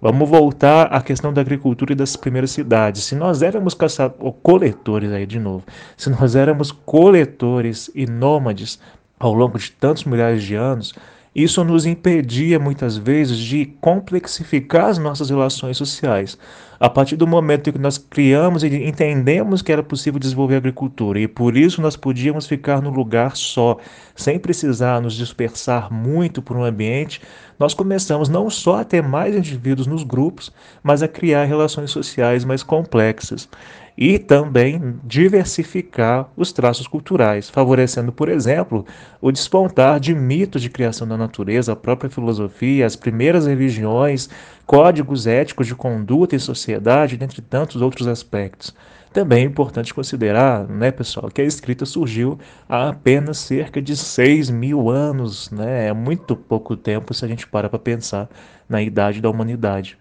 Vamos 0.00 0.28
voltar 0.28 0.86
à 0.92 1.00
questão 1.00 1.32
da 1.32 1.40
agricultura 1.40 1.92
e 1.92 1.96
das 1.96 2.16
primeiras 2.16 2.50
cidades. 2.50 3.04
Se 3.04 3.14
nós 3.14 3.42
éramos 3.42 3.74
caçadores, 3.74 4.34
coletores 4.42 5.10
aí 5.10 5.26
de 5.26 5.38
novo, 5.38 5.64
se 5.96 6.10
nós 6.10 6.36
éramos 6.36 6.70
coletores 6.70 7.90
e 7.94 8.06
nômades 8.06 8.78
ao 9.18 9.32
longo 9.32 9.58
de 9.58 9.70
tantos 9.72 10.04
milhares 10.04 10.42
de 10.42 10.54
anos, 10.54 10.94
isso 11.36 11.62
nos 11.62 11.84
impedia 11.84 12.58
muitas 12.58 12.96
vezes 12.96 13.36
de 13.36 13.66
complexificar 13.78 14.86
as 14.86 14.96
nossas 14.96 15.28
relações 15.28 15.76
sociais. 15.76 16.38
A 16.80 16.88
partir 16.88 17.14
do 17.14 17.26
momento 17.26 17.68
em 17.68 17.74
que 17.74 17.78
nós 17.78 17.98
criamos 17.98 18.62
e 18.62 18.68
entendemos 18.68 19.60
que 19.60 19.70
era 19.70 19.82
possível 19.82 20.18
desenvolver 20.18 20.56
agricultura 20.56 21.20
e 21.20 21.28
por 21.28 21.54
isso 21.54 21.82
nós 21.82 21.94
podíamos 21.94 22.46
ficar 22.46 22.80
no 22.80 22.88
lugar 22.88 23.36
só, 23.36 23.76
sem 24.14 24.38
precisar 24.38 25.02
nos 25.02 25.12
dispersar 25.12 25.92
muito 25.92 26.40
por 26.40 26.56
um 26.56 26.64
ambiente, 26.64 27.20
nós 27.58 27.74
começamos 27.74 28.30
não 28.30 28.48
só 28.48 28.80
a 28.80 28.84
ter 28.84 29.02
mais 29.02 29.36
indivíduos 29.36 29.86
nos 29.86 30.04
grupos, 30.04 30.50
mas 30.82 31.02
a 31.02 31.08
criar 31.08 31.44
relações 31.44 31.90
sociais 31.90 32.46
mais 32.46 32.62
complexas 32.62 33.46
e 33.96 34.18
também 34.18 34.96
diversificar 35.02 36.28
os 36.36 36.52
traços 36.52 36.86
culturais, 36.86 37.48
favorecendo, 37.48 38.12
por 38.12 38.28
exemplo, 38.28 38.84
o 39.20 39.32
despontar 39.32 39.98
de 39.98 40.14
mitos 40.14 40.60
de 40.60 40.68
criação 40.68 41.08
da 41.08 41.16
natureza, 41.16 41.72
a 41.72 41.76
própria 41.76 42.10
filosofia, 42.10 42.84
as 42.84 42.94
primeiras 42.96 43.46
religiões, 43.46 44.28
códigos 44.66 45.26
éticos 45.26 45.66
de 45.66 45.74
conduta 45.74 46.36
e 46.36 46.40
sociedade, 46.40 47.16
dentre 47.16 47.40
tantos 47.40 47.80
outros 47.80 48.06
aspectos. 48.06 48.74
Também 49.16 49.44
é 49.44 49.46
importante 49.46 49.94
considerar, 49.94 50.68
né, 50.68 50.90
pessoal, 50.90 51.30
que 51.30 51.40
a 51.40 51.44
escrita 51.44 51.86
surgiu 51.86 52.38
há 52.68 52.90
apenas 52.90 53.38
cerca 53.38 53.80
de 53.80 53.96
6 53.96 54.50
mil 54.50 54.90
anos, 54.90 55.50
né? 55.50 55.86
É 55.86 55.92
muito 55.94 56.36
pouco 56.36 56.76
tempo 56.76 57.14
se 57.14 57.24
a 57.24 57.28
gente 57.28 57.46
para 57.46 57.66
para 57.70 57.78
pensar 57.78 58.28
na 58.68 58.82
idade 58.82 59.22
da 59.22 59.30
humanidade. 59.30 59.96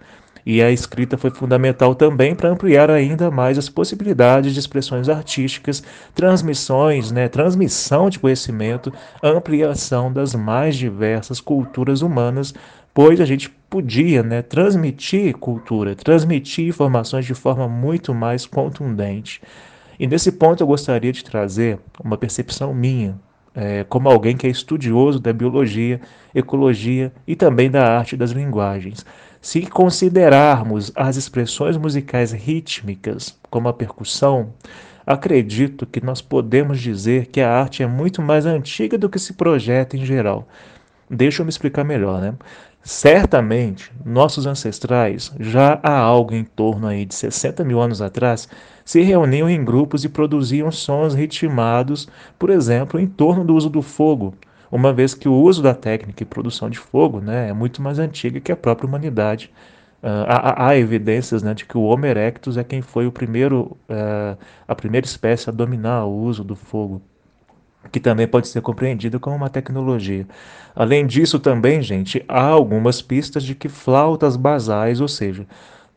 E 0.46 0.62
a 0.62 0.72
escrita 0.72 1.18
foi 1.18 1.32
fundamental 1.32 1.96
também 1.96 2.36
para 2.36 2.50
ampliar 2.50 2.92
ainda 2.92 3.32
mais 3.32 3.58
as 3.58 3.68
possibilidades 3.68 4.54
de 4.54 4.60
expressões 4.60 5.10
artísticas, 5.10 5.82
transmissões, 6.14 7.12
né, 7.12 7.28
transmissão 7.28 8.12
de 8.12 8.20
conhecimento, 8.20 8.94
ampliação 9.24 10.14
das 10.14 10.36
mais 10.36 10.76
diversas 10.76 11.42
culturas 11.42 12.04
humanas, 12.04 12.54
pois 12.94 13.20
a 13.20 13.26
gente 13.26 13.50
podia 13.50 14.22
né, 14.22 14.44
transmitir 14.44 15.36
cultura, 15.36 15.96
transmitir 15.96 16.68
informações 16.68 17.26
de 17.26 17.34
forma 17.34 17.68
muito 17.68 18.14
mais 18.14 18.46
contundente. 18.46 19.42
E 20.00 20.06
nesse 20.06 20.32
ponto 20.32 20.62
eu 20.62 20.68
gostaria 20.68 21.12
de 21.12 21.24
trazer 21.24 21.80
uma 22.04 22.18
percepção 22.18 22.74
minha, 22.74 23.20
é, 23.56 23.84
como 23.86 24.10
alguém 24.10 24.38
que 24.38 24.46
é 24.46 24.50
estudioso 24.50 25.20
da 25.20 25.34
biologia, 25.34 26.00
ecologia 26.36 27.12
e 27.26 27.36
também 27.36 27.72
da 27.72 27.98
arte 27.98 28.16
das 28.16 28.32
linguagens. 28.32 29.06
Se 29.46 29.62
considerarmos 29.62 30.92
as 30.96 31.18
expressões 31.18 31.78
musicais 31.78 32.32
rítmicas, 32.32 33.38
como 33.48 33.68
a 33.68 33.74
percussão, 33.74 34.52
acredito 35.06 35.86
que 35.86 36.04
nós 36.04 36.20
podemos 36.20 36.82
dizer 36.82 37.28
que 37.28 37.40
a 37.40 37.52
arte 37.54 37.84
é 37.84 37.88
muito 37.88 38.24
mais 38.24 38.48
antiga 38.48 38.98
do 38.98 39.08
que 39.08 39.20
se 39.20 39.34
projeta 39.34 39.96
em 39.96 40.04
geral. 40.04 40.48
Deixa 41.08 41.44
eu 41.44 41.46
me 41.46 41.52
explicar 41.52 41.84
melhor, 41.84 42.20
né? 42.20 42.34
Certamente, 42.82 43.92
nossos 44.04 44.48
ancestrais, 44.48 45.32
já 45.40 45.80
há 45.84 45.96
algo 45.96 46.34
em 46.34 46.44
torno 46.44 46.88
aí 46.88 47.06
de 47.06 47.14
60 47.14 47.64
mil 47.64 47.80
anos 47.80 48.02
atrás, 48.02 48.50
se 48.84 49.02
reuniam 49.02 49.48
em 49.48 49.64
grupos 49.64 50.04
e 50.04 50.10
produziam 50.10 50.72
sons 50.72 51.14
ritmados, 51.14 52.08
por 52.40 52.50
exemplo, 52.50 53.00
em 53.00 53.06
torno 53.06 53.44
do 53.44 53.54
uso 53.54 53.70
do 53.70 53.84
fogo, 53.84 54.34
uma 54.72 54.94
vez 54.94 55.14
que 55.14 55.28
o 55.28 55.34
uso 55.34 55.62
da 55.62 55.74
técnica 55.74 56.24
e 56.24 56.26
produção 56.26 56.70
de 56.70 56.80
fogo 56.80 57.20
né, 57.20 57.50
é 57.50 57.54
muito 57.54 57.82
mais 57.82 58.00
antiga 58.00 58.40
que 58.40 58.52
a 58.52 58.56
própria 58.56 58.88
humanidade. 58.88 59.52
Uh, 60.04 60.26
há, 60.28 60.68
há, 60.68 60.78
evidências 60.78 61.42
né, 61.42 61.54
de 61.56 61.66
que 61.66 61.76
o 61.78 61.82
Homo 61.82 62.06
erectus 62.06 62.58
é 62.58 62.64
quem 62.64 62.80
foi 62.80 63.08
o 63.08 63.12
primeiro, 63.12 63.76
uh, 63.90 64.38
a 64.68 64.76
primeira 64.76 65.06
espécie 65.06 65.50
a 65.50 65.54
dominar 65.54 66.06
o 66.06 66.16
uso 66.16 66.44
do 66.44 66.56
fogo, 66.56 67.02
que 67.92 68.00
também 68.00 68.28
pode 68.28 68.48
ser 68.48 68.62
compreendido 68.62 69.20
como 69.20 69.36
uma 69.36 69.50
tecnologia. 69.50 70.28
Além 70.76 71.08
disso, 71.08 71.40
também, 71.40 71.82
gente, 71.82 72.24
há 72.28 72.46
algumas 72.46 73.02
pistas 73.02 73.44
de 73.44 73.56
que 73.56 73.68
flautas 73.68 74.36
basais, 74.36 75.02
ou 75.02 75.08
seja, 75.08 75.48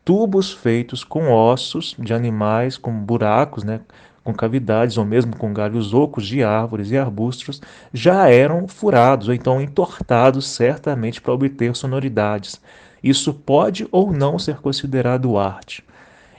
tubos 0.04 0.54
feitos 0.54 1.04
com 1.04 1.30
ossos 1.30 1.94
de 1.98 2.14
animais, 2.14 2.78
com 2.78 2.90
buracos, 2.90 3.62
né, 3.62 3.80
com 4.28 4.34
cavidades 4.34 4.98
ou 4.98 5.06
mesmo 5.06 5.34
com 5.34 5.54
galhos 5.54 5.94
ocos 5.94 6.26
de 6.26 6.44
árvores 6.44 6.90
e 6.90 6.98
arbustos, 6.98 7.62
já 7.94 8.28
eram 8.28 8.68
furados 8.68 9.28
ou 9.28 9.32
então 9.32 9.58
entortados 9.58 10.46
certamente 10.46 11.18
para 11.18 11.32
obter 11.32 11.74
sonoridades. 11.74 12.60
Isso 13.02 13.32
pode 13.32 13.88
ou 13.90 14.12
não 14.12 14.38
ser 14.38 14.56
considerado 14.56 15.38
arte. 15.38 15.82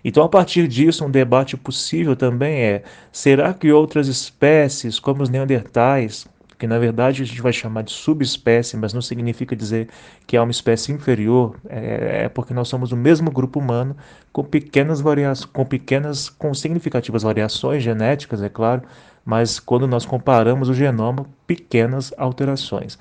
Então, 0.06 0.24
a 0.24 0.30
partir 0.30 0.68
disso, 0.68 1.04
um 1.04 1.10
debate 1.10 1.58
possível 1.58 2.16
também 2.16 2.62
é: 2.62 2.84
será 3.12 3.56
que 3.56 3.72
outras 3.72 4.08
espécies, 4.08 5.00
como 5.00 5.24
os 5.24 5.30
neandertais, 5.30 6.28
que 6.60 6.68
na 6.68 6.78
verdade 6.78 7.24
a 7.24 7.26
gente 7.26 7.42
vai 7.42 7.54
chamar 7.54 7.84
de 7.84 7.92
subespécie, 7.92 8.76
mas 8.76 8.94
não 8.94 9.02
significa 9.02 9.56
dizer 9.56 9.88
que 10.28 10.36
é 10.36 10.42
uma 10.42 10.52
espécie 10.52 10.92
inferior, 10.92 11.56
é, 11.70 12.26
é 12.26 12.30
porque 12.30 12.54
nós 12.54 12.68
somos 12.68 12.92
o 12.92 12.98
mesmo 12.98 13.32
grupo 13.32 13.60
humano 13.60 13.96
com 14.34 14.44
pequenas 14.44 15.00
variações, 15.00 15.46
com 15.46 15.66
pequenas, 15.66 16.28
com 16.30 16.54
significativas 16.54 17.24
variações 17.24 17.82
genéticas, 17.82 18.44
é 18.44 18.50
claro, 18.50 18.84
mas 19.24 19.58
quando 19.58 19.88
nós 19.88 20.06
comparamos 20.06 20.68
o 20.68 20.74
genoma, 20.74 21.26
pequenas 21.48 22.14
alterações. 22.18 23.00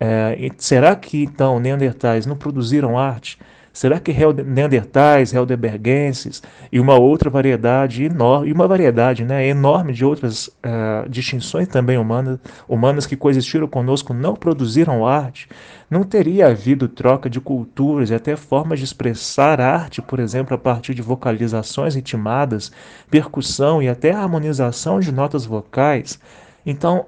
É, 0.00 0.50
será 0.58 0.96
que 0.96 1.22
então 1.22 1.60
neandertais 1.60 2.26
não 2.26 2.36
produziram 2.36 2.98
arte? 2.98 3.38
Será 3.78 4.00
que 4.00 4.12
Neandertais, 4.44 5.32
Helderbergenses 5.32 6.42
e 6.72 6.80
uma 6.80 6.98
outra 6.98 7.30
variedade 7.30 8.02
enorme, 8.02 8.48
e 8.48 8.52
uma 8.52 8.66
variedade 8.66 9.24
né, 9.24 9.46
enorme 9.46 9.92
de 9.92 10.04
outras 10.04 10.48
uh, 10.48 11.08
distinções 11.08 11.68
também 11.68 11.96
humanas, 11.96 12.40
humanas 12.68 13.06
que 13.06 13.14
coexistiram 13.14 13.68
conosco 13.68 14.12
não 14.12 14.34
produziram 14.34 15.06
arte? 15.06 15.48
Não 15.88 16.02
teria 16.02 16.48
havido 16.48 16.88
troca 16.88 17.30
de 17.30 17.40
culturas 17.40 18.10
e 18.10 18.14
até 18.16 18.34
formas 18.34 18.80
de 18.80 18.84
expressar 18.84 19.60
arte, 19.60 20.02
por 20.02 20.18
exemplo, 20.18 20.56
a 20.56 20.58
partir 20.58 20.92
de 20.92 21.00
vocalizações 21.00 21.94
ritmadas, 21.94 22.72
percussão 23.08 23.80
e 23.80 23.88
até 23.88 24.10
harmonização 24.10 24.98
de 24.98 25.12
notas 25.12 25.46
vocais? 25.46 26.18
Então, 26.66 27.06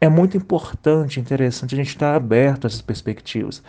é 0.00 0.08
muito 0.08 0.36
importante, 0.36 1.18
interessante 1.18 1.74
a 1.74 1.78
gente 1.78 1.88
estar 1.88 2.14
aberto 2.14 2.64
a 2.64 2.68
essas 2.68 2.80
perspectivas. 2.80 3.60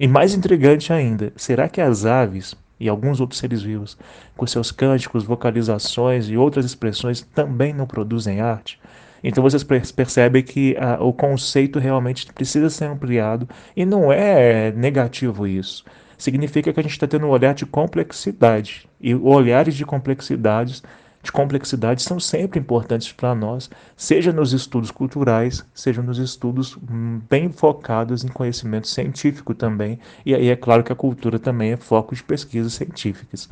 E 0.00 0.08
mais 0.08 0.32
intrigante 0.32 0.94
ainda, 0.94 1.30
será 1.36 1.68
que 1.68 1.78
as 1.78 2.06
aves 2.06 2.54
e 2.80 2.88
alguns 2.88 3.20
outros 3.20 3.38
seres 3.38 3.60
vivos, 3.60 3.98
com 4.34 4.46
seus 4.46 4.72
cânticos, 4.72 5.24
vocalizações 5.24 6.30
e 6.30 6.38
outras 6.38 6.64
expressões, 6.64 7.20
também 7.20 7.74
não 7.74 7.86
produzem 7.86 8.40
arte? 8.40 8.80
Então 9.22 9.42
vocês 9.42 9.62
percebem 9.62 10.42
que 10.42 10.74
ah, 10.80 10.96
o 10.98 11.12
conceito 11.12 11.78
realmente 11.78 12.32
precisa 12.32 12.70
ser 12.70 12.86
ampliado 12.86 13.46
e 13.76 13.84
não 13.84 14.10
é 14.10 14.72
negativo 14.72 15.46
isso. 15.46 15.84
Significa 16.16 16.72
que 16.72 16.80
a 16.80 16.82
gente 16.82 16.92
está 16.92 17.06
tendo 17.06 17.26
um 17.26 17.30
olhar 17.30 17.52
de 17.52 17.66
complexidade. 17.66 18.88
E 18.98 19.14
olhares 19.14 19.74
de 19.74 19.84
complexidades 19.84 20.82
de 21.22 21.30
complexidade 21.30 22.02
são 22.02 22.18
sempre 22.18 22.58
importantes 22.58 23.12
para 23.12 23.34
nós, 23.34 23.68
seja 23.96 24.32
nos 24.32 24.52
estudos 24.52 24.90
culturais, 24.90 25.64
seja 25.74 26.02
nos 26.02 26.18
estudos 26.18 26.76
hum, 26.90 27.20
bem 27.28 27.50
focados 27.52 28.24
em 28.24 28.28
conhecimento 28.28 28.88
científico 28.88 29.54
também. 29.54 29.98
E 30.24 30.34
aí 30.34 30.48
é 30.48 30.56
claro 30.56 30.82
que 30.82 30.92
a 30.92 30.96
cultura 30.96 31.38
também 31.38 31.72
é 31.72 31.76
foco 31.76 32.14
de 32.14 32.22
pesquisas 32.22 32.72
científicas. 32.72 33.48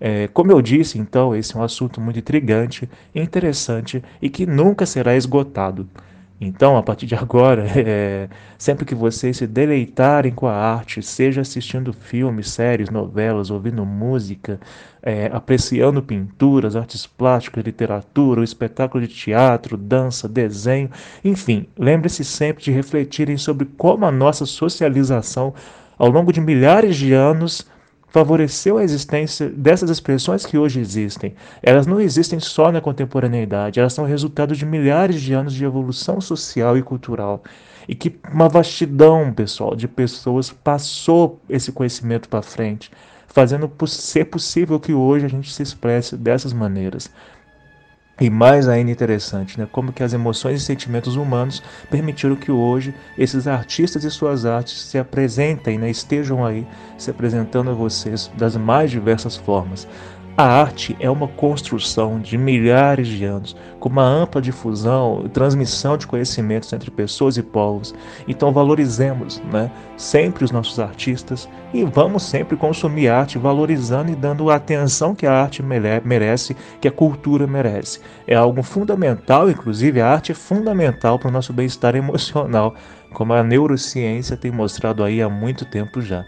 É, 0.00 0.28
como 0.28 0.52
eu 0.52 0.60
disse, 0.60 0.98
então, 0.98 1.34
esse 1.34 1.56
é 1.56 1.58
um 1.58 1.62
assunto 1.62 2.00
muito 2.00 2.18
intrigante, 2.18 2.88
interessante 3.14 4.02
e 4.20 4.28
que 4.28 4.44
nunca 4.44 4.84
será 4.84 5.16
esgotado. 5.16 5.88
Então, 6.40 6.76
a 6.76 6.82
partir 6.82 7.06
de 7.06 7.14
agora, 7.14 7.64
é, 7.74 8.28
sempre 8.58 8.84
que 8.84 8.94
vocês 8.94 9.38
se 9.38 9.46
deleitarem 9.46 10.32
com 10.32 10.46
a 10.46 10.54
arte, 10.54 11.02
seja 11.02 11.40
assistindo 11.40 11.92
filmes, 11.92 12.50
séries, 12.50 12.90
novelas, 12.90 13.50
ouvindo 13.50 13.84
música, 13.86 14.60
é, 15.02 15.30
apreciando 15.32 16.02
pinturas, 16.02 16.76
artes 16.76 17.06
plásticas, 17.06 17.64
literatura, 17.64 18.44
espetáculo 18.44 19.06
de 19.06 19.14
teatro, 19.14 19.76
dança, 19.76 20.28
desenho, 20.28 20.90
enfim, 21.24 21.66
lembre-se 21.78 22.24
sempre 22.24 22.64
de 22.64 22.70
refletirem 22.70 23.38
sobre 23.38 23.66
como 23.76 24.04
a 24.04 24.12
nossa 24.12 24.44
socialização, 24.44 25.54
ao 25.98 26.10
longo 26.10 26.32
de 26.32 26.40
milhares 26.40 26.96
de 26.96 27.14
anos, 27.14 27.66
favoreceu 28.08 28.78
a 28.78 28.84
existência 28.84 29.48
dessas 29.48 29.90
expressões 29.90 30.46
que 30.46 30.56
hoje 30.56 30.80
existem. 30.80 31.34
Elas 31.62 31.86
não 31.86 32.00
existem 32.00 32.40
só 32.40 32.70
na 32.72 32.80
contemporaneidade, 32.80 33.80
elas 33.80 33.92
são 33.92 34.04
resultado 34.04 34.54
de 34.54 34.64
milhares 34.64 35.20
de 35.20 35.32
anos 35.32 35.52
de 35.52 35.64
evolução 35.64 36.20
social 36.20 36.76
e 36.78 36.82
cultural. 36.82 37.42
E 37.88 37.94
que 37.94 38.18
uma 38.32 38.48
vastidão, 38.48 39.32
pessoal, 39.32 39.76
de 39.76 39.86
pessoas 39.86 40.50
passou 40.50 41.40
esse 41.48 41.70
conhecimento 41.70 42.28
para 42.28 42.42
frente, 42.42 42.90
fazendo 43.28 43.70
ser 43.86 44.24
possível 44.24 44.80
que 44.80 44.92
hoje 44.92 45.26
a 45.26 45.28
gente 45.28 45.52
se 45.52 45.62
expresse 45.62 46.16
dessas 46.16 46.52
maneiras. 46.52 47.10
E 48.18 48.30
mais 48.30 48.66
ainda 48.66 48.90
interessante, 48.90 49.58
né, 49.60 49.68
como 49.70 49.92
que 49.92 50.02
as 50.02 50.14
emoções 50.14 50.62
e 50.62 50.64
sentimentos 50.64 51.16
humanos 51.16 51.62
permitiram 51.90 52.34
que 52.34 52.50
hoje 52.50 52.94
esses 53.18 53.46
artistas 53.46 54.04
e 54.04 54.10
suas 54.10 54.46
artes 54.46 54.80
se 54.80 54.96
apresentem, 54.98 55.76
né, 55.76 55.90
estejam 55.90 56.42
aí 56.42 56.66
se 56.96 57.10
apresentando 57.10 57.70
a 57.70 57.74
vocês 57.74 58.30
das 58.34 58.56
mais 58.56 58.90
diversas 58.90 59.36
formas. 59.36 59.86
A 60.38 60.44
arte 60.44 60.94
é 61.00 61.08
uma 61.08 61.26
construção 61.26 62.20
de 62.20 62.36
milhares 62.36 63.08
de 63.08 63.24
anos, 63.24 63.56
com 63.80 63.88
uma 63.88 64.04
ampla 64.04 64.42
difusão 64.42 65.22
e 65.24 65.30
transmissão 65.30 65.96
de 65.96 66.06
conhecimentos 66.06 66.70
entre 66.74 66.90
pessoas 66.90 67.38
e 67.38 67.42
povos. 67.42 67.94
Então 68.28 68.52
valorizemos 68.52 69.40
né, 69.50 69.70
sempre 69.96 70.44
os 70.44 70.50
nossos 70.50 70.78
artistas 70.78 71.48
e 71.72 71.84
vamos 71.84 72.22
sempre 72.22 72.54
consumir 72.54 73.08
arte 73.08 73.38
valorizando 73.38 74.12
e 74.12 74.14
dando 74.14 74.50
a 74.50 74.56
atenção 74.56 75.14
que 75.14 75.26
a 75.26 75.32
arte 75.32 75.62
merece, 75.62 76.54
que 76.82 76.88
a 76.88 76.92
cultura 76.92 77.46
merece. 77.46 78.00
É 78.26 78.34
algo 78.34 78.62
fundamental, 78.62 79.48
inclusive 79.48 80.02
a 80.02 80.12
arte 80.12 80.32
é 80.32 80.34
fundamental 80.34 81.18
para 81.18 81.28
o 81.28 81.32
nosso 81.32 81.50
bem-estar 81.50 81.96
emocional, 81.96 82.74
como 83.14 83.32
a 83.32 83.42
neurociência 83.42 84.36
tem 84.36 84.50
mostrado 84.50 85.02
aí 85.02 85.22
há 85.22 85.30
muito 85.30 85.64
tempo 85.64 86.02
já. 86.02 86.26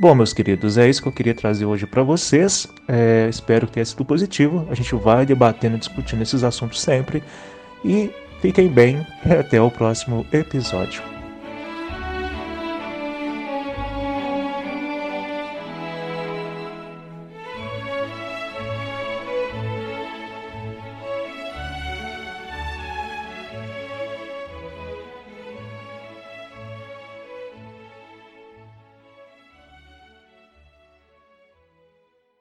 Bom, 0.00 0.14
meus 0.14 0.32
queridos, 0.32 0.78
é 0.78 0.88
isso 0.88 1.02
que 1.02 1.08
eu 1.08 1.12
queria 1.12 1.34
trazer 1.34 1.66
hoje 1.66 1.84
para 1.84 2.04
vocês. 2.04 2.68
É, 2.86 3.26
espero 3.28 3.66
que 3.66 3.72
tenha 3.72 3.84
sido 3.84 4.04
positivo. 4.04 4.64
A 4.70 4.74
gente 4.74 4.94
vai 4.94 5.26
debatendo, 5.26 5.76
discutindo 5.76 6.22
esses 6.22 6.44
assuntos 6.44 6.80
sempre. 6.80 7.20
E 7.84 8.08
fiquem 8.40 8.68
bem 8.68 9.04
e 9.26 9.32
até 9.34 9.60
o 9.60 9.68
próximo 9.68 10.24
episódio. 10.32 11.17